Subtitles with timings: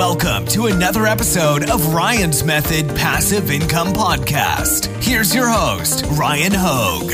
[0.00, 4.86] Welcome to another episode of Ryan's Method Passive Income Podcast.
[5.04, 7.10] Here's your host, Ryan Hogue.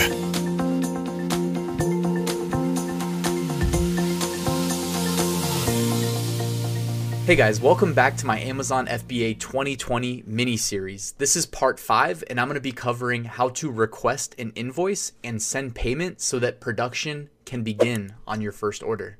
[7.27, 11.11] Hey guys, welcome back to my Amazon FBA 2020 mini series.
[11.19, 15.11] This is part five, and I'm going to be covering how to request an invoice
[15.25, 19.19] and send payment so that production can begin on your first order.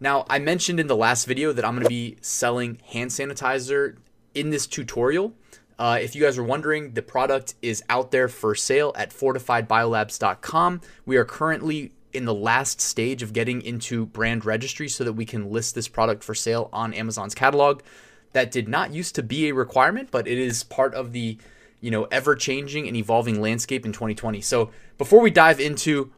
[0.00, 3.96] Now, I mentioned in the last video that I'm going to be selling hand sanitizer
[4.34, 5.34] in this tutorial.
[5.78, 10.80] Uh, if you guys are wondering, the product is out there for sale at fortifiedbiolabs.com.
[11.04, 15.24] We are currently in the last stage of getting into brand registry so that we
[15.24, 17.82] can list this product for sale on Amazon's catalog.
[18.32, 21.38] That did not used to be a requirement, but it is part of the
[21.80, 24.40] you know ever changing and evolving landscape in 2020.
[24.40, 26.12] So before we dive into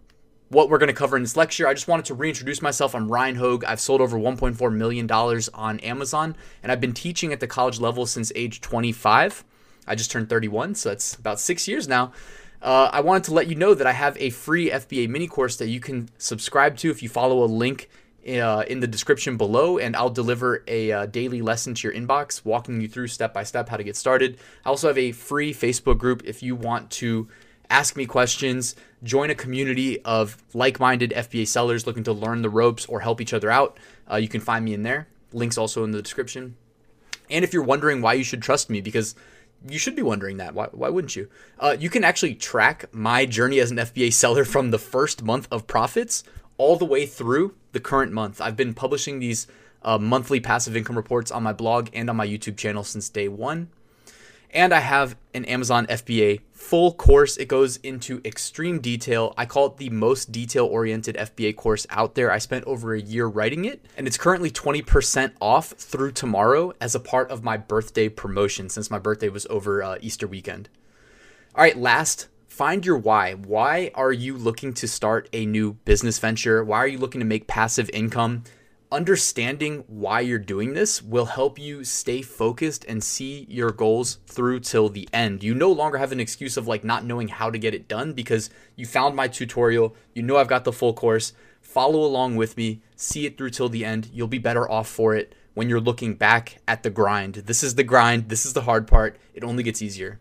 [0.53, 1.67] what we're going to cover in this lecture.
[1.67, 2.95] I just wanted to reintroduce myself.
[2.95, 3.65] I'm Ryan Hogue.
[3.65, 8.05] I've sold over $1.4 million on Amazon, and I've been teaching at the college level
[8.05, 9.45] since age 25.
[9.87, 12.13] I just turned 31, so that's about six years now.
[12.61, 15.57] Uh, I wanted to let you know that I have a free FBA mini course
[15.57, 17.89] that you can subscribe to if you follow a link
[18.29, 22.45] uh, in the description below, and I'll deliver a uh, daily lesson to your inbox,
[22.45, 24.39] walking you through step by step how to get started.
[24.67, 27.27] I also have a free Facebook group if you want to
[27.73, 32.51] ask me questions, join a community of like minded FBA sellers looking to learn the
[32.51, 33.79] ropes or help each other out.
[34.11, 35.09] Uh, you can find me in there.
[35.33, 36.57] Links also in the description.
[37.31, 39.15] And if you're wondering why you should trust me, because
[39.67, 40.55] you should be wondering that.
[40.55, 41.29] Why, why wouldn't you?
[41.59, 45.49] Uh, you can actually track my journey as an FBA seller from the first month
[45.51, 46.25] of profits
[46.59, 48.41] all the way through the current month.
[48.41, 49.47] I've been publishing these
[49.83, 53.29] uh, monthly passive income reports on my blog and on my YouTube channel since day
[53.29, 53.71] one.
[54.53, 57.39] And I have an Amazon FBA full course.
[57.39, 59.33] It goes into extreme detail.
[59.39, 62.31] I call it the most detail oriented FBA course out there.
[62.31, 66.95] I spent over a year writing it, and it's currently 20% off through tomorrow as
[66.95, 70.69] a part of my birthday promotion since my birthday was over uh, Easter weekend.
[71.55, 73.33] All right, last, find your why.
[73.33, 76.63] Why are you looking to start a new business venture?
[76.63, 78.45] Why are you looking to make passive income?
[78.93, 84.61] Understanding why you're doing this will help you stay focused and see your goals through
[84.61, 85.43] till the end.
[85.43, 88.13] You no longer have an excuse of like not knowing how to get it done
[88.13, 91.33] because you found my tutorial, you know I've got the full course.
[91.63, 94.11] Follow along with me, see it through till the end.
[94.13, 97.35] You'll be better off for it when you're looking back at the grind.
[97.35, 99.17] This is the grind, this is the hard part.
[99.33, 100.21] It only gets easier.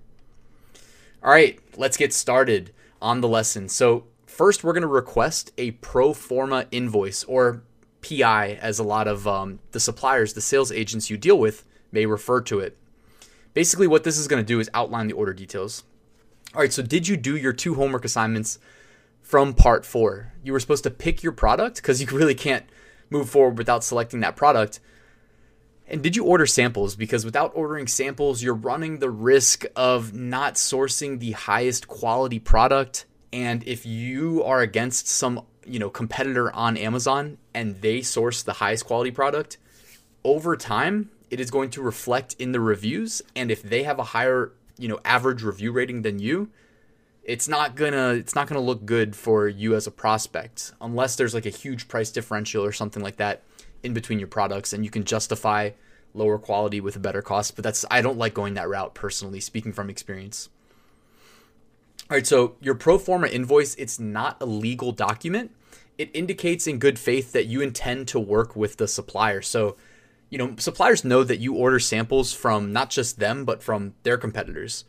[1.21, 2.71] All right, let's get started
[3.01, 3.67] on the lesson.
[3.67, 7.63] So, first, we're going to request a pro forma invoice or
[8.01, 12.05] PI, as a lot of um, the suppliers, the sales agents you deal with, may
[12.05, 12.77] refer to it.
[13.53, 15.83] Basically, what this is going to do is outline the order details.
[16.53, 18.59] All right, so did you do your two homework assignments
[19.21, 20.33] from part four?
[20.43, 22.65] You were supposed to pick your product because you really can't
[23.09, 24.79] move forward without selecting that product.
[25.87, 26.95] And did you order samples?
[26.95, 33.05] Because without ordering samples, you're running the risk of not sourcing the highest quality product.
[33.33, 38.53] And if you are against some you know competitor on Amazon and they source the
[38.53, 39.57] highest quality product,
[40.23, 43.21] over time it is going to reflect in the reviews.
[43.35, 46.49] And if they have a higher, you know, average review rating than you,
[47.23, 51.33] it's not gonna it's not gonna look good for you as a prospect unless there's
[51.33, 53.43] like a huge price differential or something like that
[53.83, 55.69] in between your products and you can justify
[56.13, 57.55] lower quality with a better cost.
[57.55, 60.49] But that's i don't like going that route personally speaking from experience
[62.11, 65.55] all right, so your pro forma invoice, it's not a legal document.
[65.97, 69.41] It indicates in good faith that you intend to work with the supplier.
[69.41, 69.77] So,
[70.29, 74.17] you know, suppliers know that you order samples from not just them, but from their
[74.17, 74.83] competitors.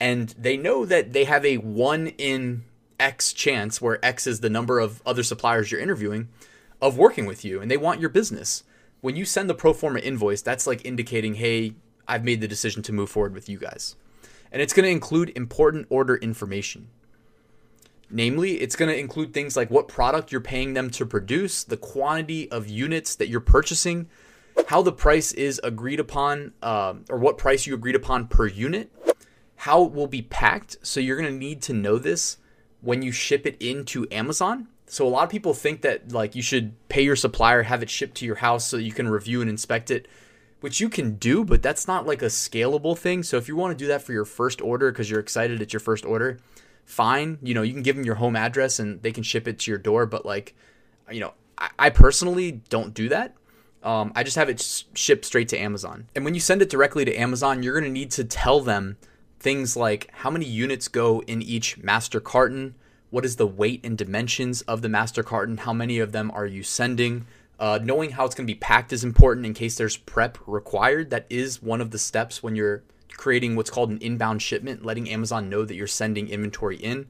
[0.00, 2.64] And they know that they have a 1 in
[2.98, 6.30] X chance, where X is the number of other suppliers you're interviewing,
[6.80, 7.60] of working with you.
[7.60, 8.64] And they want your business.
[9.02, 11.74] When you send the pro forma invoice, that's like indicating, hey,
[12.08, 13.96] I've made the decision to move forward with you guys
[14.54, 16.88] and it's going to include important order information.
[18.08, 21.76] Namely, it's going to include things like what product you're paying them to produce, the
[21.76, 24.08] quantity of units that you're purchasing,
[24.68, 28.92] how the price is agreed upon, uh, or what price you agreed upon per unit,
[29.56, 30.76] how it will be packed.
[30.82, 32.36] So you're going to need to know this
[32.80, 34.68] when you ship it into Amazon.
[34.86, 37.90] So a lot of people think that like you should pay your supplier, have it
[37.90, 40.06] shipped to your house so you can review and inspect it
[40.64, 43.22] which you can do, but that's not like a scalable thing.
[43.22, 45.74] So if you want to do that for your first order because you're excited it's
[45.74, 46.38] your first order,
[46.86, 47.36] fine.
[47.42, 49.70] You know, you can give them your home address and they can ship it to
[49.70, 50.06] your door.
[50.06, 50.54] But like,
[51.12, 53.36] you know, I, I personally don't do that.
[53.82, 56.08] Um, I just have it shipped straight to Amazon.
[56.16, 58.96] And when you send it directly to Amazon, you're going to need to tell them
[59.38, 62.74] things like how many units go in each master carton,
[63.10, 66.46] what is the weight and dimensions of the master carton, how many of them are
[66.46, 67.26] you sending,
[67.58, 71.10] Uh, knowing how it's going to be packed is important in case there's prep required.
[71.10, 75.08] That is one of the steps when you're creating what's called an inbound shipment, letting
[75.08, 77.06] Amazon know that you're sending inventory in.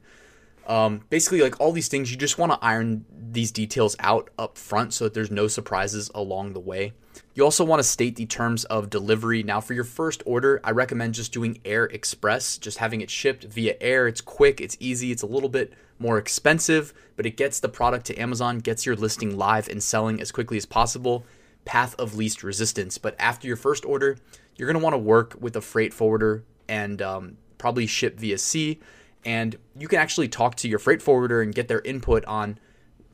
[0.67, 4.57] Um, basically, like all these things, you just want to iron these details out up
[4.57, 6.93] front so that there's no surprises along the way.
[7.33, 9.43] You also want to state the terms of delivery.
[9.43, 13.43] Now, for your first order, I recommend just doing Air Express, just having it shipped
[13.45, 14.07] via air.
[14.07, 18.05] It's quick, it's easy, it's a little bit more expensive, but it gets the product
[18.07, 21.25] to Amazon, gets your listing live and selling as quickly as possible.
[21.63, 22.97] Path of least resistance.
[22.97, 24.17] But after your first order,
[24.55, 28.37] you're going to want to work with a freight forwarder and um, probably ship via
[28.37, 28.79] sea
[29.25, 32.59] and you can actually talk to your freight forwarder and get their input on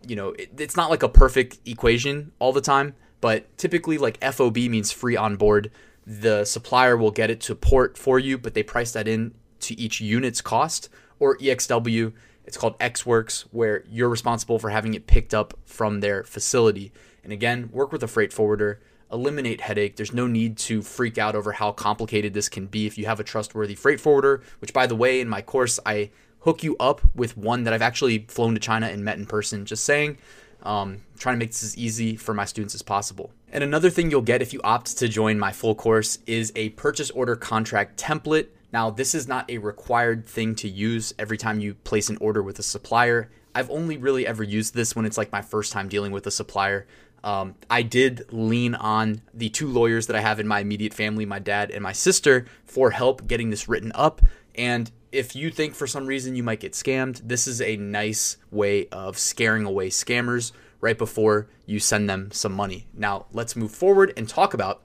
[0.05, 4.21] you know it, it's not like a perfect equation all the time but typically like
[4.33, 5.71] fob means free on board.
[6.07, 9.79] The supplier will get it to port for you but they price that in to
[9.79, 15.05] each unit's cost or exw it's called ex works where you're responsible for having it
[15.05, 16.91] picked up from their facility.
[17.23, 18.81] And again work with a freight forwarder
[19.11, 19.95] eliminate headache.
[19.95, 23.19] There's no need to freak out over how complicated this can be if you have
[23.19, 26.11] a trustworthy freight forwarder, which, by the way, in my course, I
[26.41, 29.65] hook you up with one that I've actually flown to China and met in person.
[29.65, 30.17] Just saying,
[30.63, 33.31] um, trying to make this as easy for my students as possible.
[33.51, 36.69] And another thing you'll get if you opt to join my full course is a
[36.69, 38.47] purchase order contract template.
[38.73, 42.41] Now, this is not a required thing to use every time you place an order
[42.41, 43.29] with a supplier.
[43.53, 46.31] I've only really ever used this when it's like my first time dealing with a
[46.31, 46.87] supplier.
[47.23, 51.25] Um, I did lean on the two lawyers that I have in my immediate family,
[51.25, 54.21] my dad and my sister, for help getting this written up.
[54.55, 58.37] And if you think for some reason you might get scammed, this is a nice
[58.49, 62.87] way of scaring away scammers right before you send them some money.
[62.93, 64.81] Now, let's move forward and talk about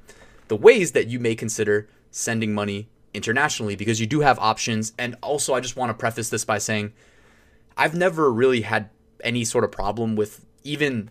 [0.49, 4.93] the ways that you may consider sending money internationally because you do have options.
[4.99, 6.93] And also, I just want to preface this by saying
[7.77, 8.91] I've never really had
[9.25, 11.11] any sort of problem with even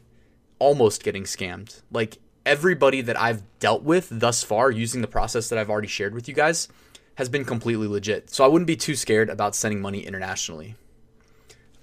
[0.60, 1.82] almost getting scammed.
[1.92, 6.14] Like everybody that I've dealt with thus far using the process that I've already shared
[6.14, 6.68] with you guys
[7.16, 8.30] has been completely legit.
[8.30, 10.76] So I wouldn't be too scared about sending money internationally.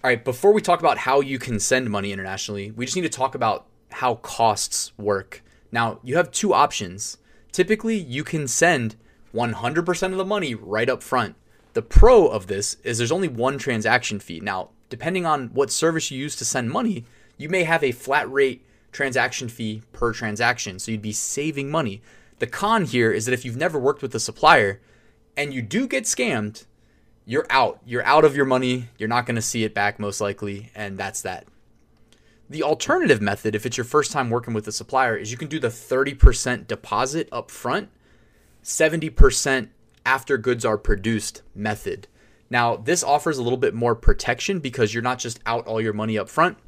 [0.05, 3.03] All right, before we talk about how you can send money internationally, we just need
[3.03, 5.43] to talk about how costs work.
[5.71, 7.19] Now, you have two options.
[7.53, 8.97] Typically, you can send
[9.35, 11.37] 100% of the money right up front.
[11.75, 14.41] The pro of this is there's only one transaction fee.
[14.41, 17.05] Now, depending on what service you use to send money,
[17.43, 20.79] you may have a flat rate transaction fee per transaction.
[20.79, 22.00] So you'd be saving money.
[22.39, 24.81] The con here is that if you've never worked with a supplier
[25.37, 26.67] and you do get scammed,
[27.25, 27.81] you're out.
[27.85, 28.89] You're out of your money.
[28.99, 30.71] You're not going to see it back most likely.
[30.75, 31.47] And that's that.
[32.49, 35.49] The alternative method, if it's your first time working with a supplier, is you can
[35.49, 37.88] do the 30% deposit up front,
[38.62, 39.69] 70%
[40.05, 42.09] after goods are produced method.
[42.50, 45.95] Now, this offers a little bit more protection because you're not just out all your
[45.95, 46.59] money up front.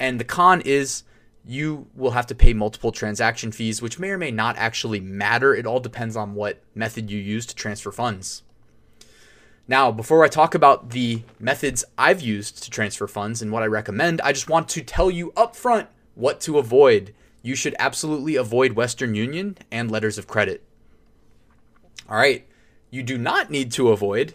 [0.00, 1.04] And the con is
[1.44, 5.54] you will have to pay multiple transaction fees, which may or may not actually matter.
[5.54, 8.42] It all depends on what method you use to transfer funds.
[9.68, 13.66] Now, before I talk about the methods I've used to transfer funds and what I
[13.66, 17.14] recommend, I just want to tell you up front what to avoid.
[17.42, 20.64] You should absolutely avoid Western Union and letters of credit.
[22.08, 22.46] All right,
[22.90, 24.34] you do not need to avoid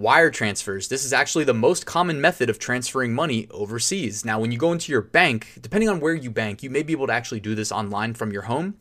[0.00, 0.88] wire transfers.
[0.88, 4.24] This is actually the most common method of transferring money overseas.
[4.24, 6.92] Now, when you go into your bank, depending on where you bank, you may be
[6.92, 8.76] able to actually do this online from your home.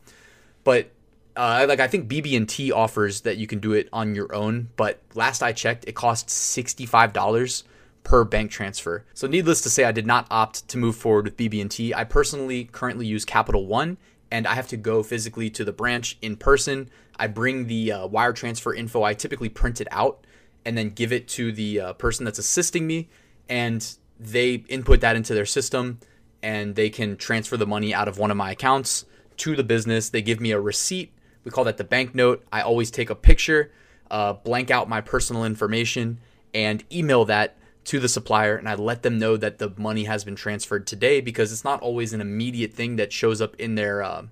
[0.63, 0.91] But
[1.35, 4.69] uh, like I think BB&T offers that you can do it on your own.
[4.75, 7.63] But last I checked, it costs sixty-five dollars
[8.03, 9.05] per bank transfer.
[9.13, 11.93] So needless to say, I did not opt to move forward with BB&T.
[11.93, 13.97] I personally currently use Capital One,
[14.31, 16.89] and I have to go physically to the branch in person.
[17.17, 19.03] I bring the uh, wire transfer info.
[19.03, 20.25] I typically print it out
[20.65, 23.09] and then give it to the uh, person that's assisting me
[23.47, 25.99] and they input that into their system
[26.41, 29.05] and they can transfer the money out of one of my accounts
[29.37, 30.09] to the business.
[30.09, 31.11] They give me a receipt.
[31.43, 33.71] We call that the bank note i always take a picture
[34.11, 36.19] uh, blank out my personal information
[36.53, 40.23] and email that to the supplier and i let them know that the money has
[40.23, 44.03] been transferred today because it's not always an immediate thing that shows up in their
[44.03, 44.23] uh,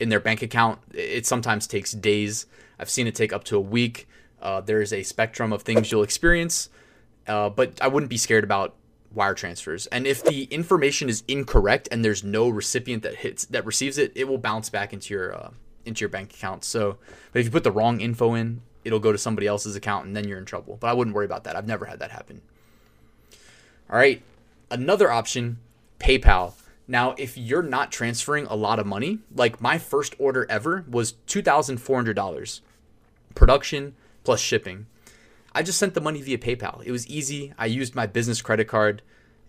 [0.00, 0.80] in their bank account.
[0.92, 2.46] It sometimes takes days.
[2.78, 4.08] I've seen it take up to a week
[4.42, 6.68] uh, there's a spectrum of things you'll experience,
[7.26, 8.74] uh, but I wouldn't be scared about
[9.12, 9.86] wire transfers.
[9.88, 14.12] And if the information is incorrect and there's no recipient that hits that receives it,
[14.14, 15.50] it will bounce back into your uh,
[15.84, 16.64] into your bank account.
[16.64, 16.98] So,
[17.32, 20.16] but if you put the wrong info in, it'll go to somebody else's account and
[20.16, 20.76] then you're in trouble.
[20.80, 21.56] But I wouldn't worry about that.
[21.56, 22.42] I've never had that happen.
[23.90, 24.22] All right,
[24.70, 25.58] another option,
[25.98, 26.54] PayPal.
[26.86, 31.14] Now, if you're not transferring a lot of money, like my first order ever was
[31.28, 32.60] $2,400.
[33.34, 33.94] Production,
[34.30, 34.86] plus shipping.
[35.52, 36.84] I just sent the money via PayPal.
[36.84, 37.52] It was easy.
[37.58, 39.02] I used my business credit card,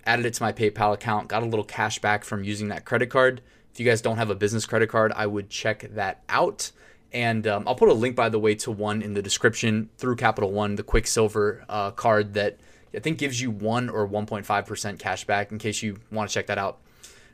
[0.08, 3.12] added it to my PayPal account, got a little cash back from using that credit
[3.12, 6.72] card, If you guys don't have a business credit card, I would check that out.
[7.14, 10.16] And um, I'll put a link, by the way, to one in the description through
[10.16, 12.58] Capital One, the Quicksilver uh, card that
[12.96, 16.48] I think gives you 1 or 1.5% cash back in case you want to check
[16.48, 16.80] that out.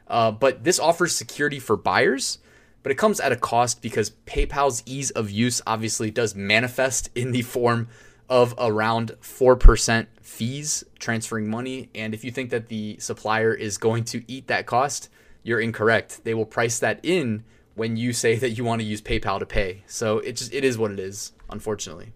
[0.10, 2.40] Uh, but this offers security for buyers,
[2.88, 7.34] but it comes at a cost because PayPal's ease of use obviously does manifest in
[7.34, 7.90] the form
[8.30, 11.90] of around 4% fees transferring money.
[11.94, 15.10] And if you think that the supplier is going to eat that cost,
[15.44, 16.24] you're incorrect.
[16.24, 17.44] They will price that in
[17.76, 19.84] when you say that you want to use PayPal to pay.
[19.86, 22.14] So it just it is what it is, unfortunately.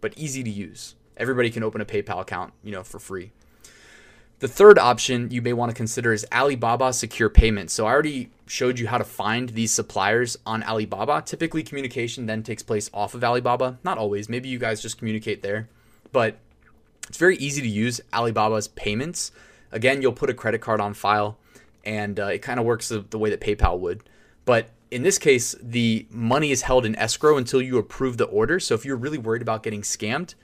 [0.00, 0.94] But easy to use.
[1.18, 3.32] Everybody can open a PayPal account, you know, for free.
[4.40, 7.70] The third option you may want to consider is Alibaba Secure Payment.
[7.70, 11.22] So I already showed you how to find these suppliers on Alibaba.
[11.26, 13.78] Typically, communication then takes place off of Alibaba.
[13.84, 14.30] Not always.
[14.30, 15.68] Maybe you guys just communicate there.
[16.10, 16.38] But
[17.06, 19.30] it's very easy to use Alibaba's payments.
[19.72, 21.36] Again, you'll put a credit card on file,
[21.84, 24.02] and uh, it kind of works the, the way that PayPal would.
[24.46, 28.58] But in this case, the money is held in escrow until you approve the order.
[28.58, 30.34] So if you're really worried about getting scammed,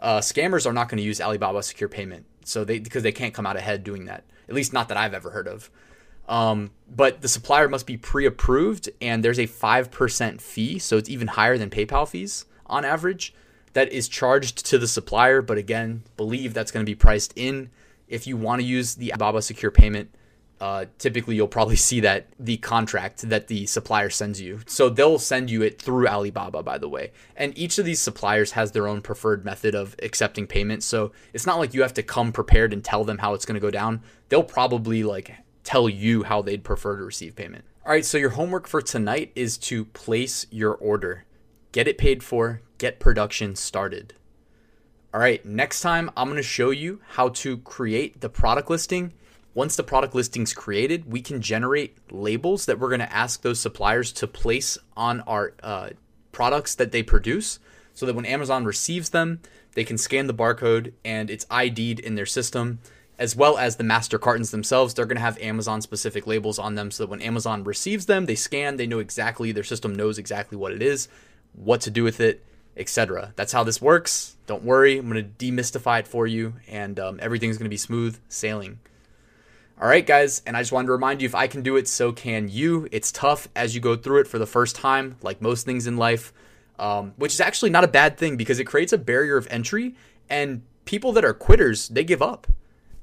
[0.00, 3.34] uh, scammers are not going to use Alibaba Secure Payment, so they because they can't
[3.34, 4.24] come out ahead doing that.
[4.48, 5.70] At least not that I've ever heard of.
[6.28, 11.08] Um, but the supplier must be pre-approved, and there's a five percent fee, so it's
[11.08, 13.34] even higher than PayPal fees on average.
[13.72, 17.70] That is charged to the supplier, but again, believe that's going to be priced in.
[18.06, 20.14] If you want to use the Alibaba Secure Payment
[20.62, 24.60] uh, typically you'll probably see that the contract that the supplier sends you.
[24.66, 27.10] So they'll send you it through Alibaba, by the way.
[27.34, 30.84] And each of these suppliers has their own preferred method of accepting payment.
[30.84, 33.56] So it's not like you have to come prepared and tell them how it's going
[33.56, 34.02] to go down.
[34.28, 37.64] They'll probably like tell you how they'd prefer to receive payment.
[37.84, 41.24] All right, so your homework for tonight is to place your order,
[41.72, 44.14] get it paid for, get production started.
[45.12, 49.12] All right, next time I'm going to show you how to create the product listing
[49.54, 53.60] once the product listing's created, we can generate labels that we're going to ask those
[53.60, 55.90] suppliers to place on our uh,
[56.32, 57.58] products that they produce
[57.94, 59.40] so that when Amazon receives them,
[59.74, 62.78] they can scan the barcode and it's ID'd in their system,
[63.18, 64.94] as well as the master cartons themselves.
[64.94, 68.24] They're going to have Amazon specific labels on them so that when Amazon receives them,
[68.26, 71.08] they scan, they know exactly, their system knows exactly what it is,
[71.52, 72.42] what to do with it,
[72.76, 73.32] etc.
[73.36, 74.36] That's how this works.
[74.46, 77.76] Don't worry, I'm going to demystify it for you, and um, everything's going to be
[77.76, 78.78] smooth sailing.
[79.80, 81.88] All right, guys, and I just wanted to remind you if I can do it,
[81.88, 82.88] so can you.
[82.92, 85.96] It's tough as you go through it for the first time, like most things in
[85.96, 86.32] life,
[86.78, 89.96] um, which is actually not a bad thing because it creates a barrier of entry,
[90.30, 92.46] and people that are quitters, they give up.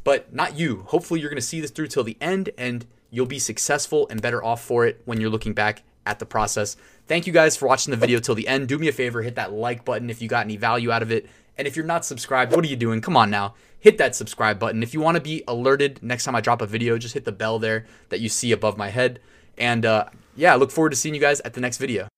[0.06, 0.84] But not you.
[0.88, 4.22] Hopefully, you're going to see this through till the end, and you'll be successful and
[4.22, 6.78] better off for it when you're looking back at the process.
[7.08, 8.68] Thank you guys for watching the video till the end.
[8.68, 11.12] Do me a favor, hit that like button if you got any value out of
[11.12, 11.28] it.
[11.60, 13.02] And if you're not subscribed, what are you doing?
[13.02, 14.84] Come on now hit that subscribe button.
[14.84, 17.32] If you want to be alerted next time I drop a video, just hit the
[17.32, 19.20] bell there that you see above my head.
[19.58, 22.09] And uh, yeah, I look forward to seeing you guys at the next video.